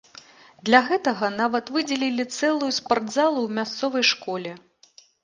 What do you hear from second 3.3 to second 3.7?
ў